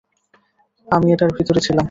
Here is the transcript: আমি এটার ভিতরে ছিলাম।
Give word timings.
আমি 0.87 1.07
এটার 1.13 1.31
ভিতরে 1.37 1.59
ছিলাম। 1.59 1.79